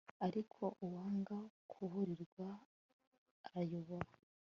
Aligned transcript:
ariko 0.27 0.61
uwanga 0.85 1.37
kuburirwa 1.71 2.47
arayoba 3.57 3.97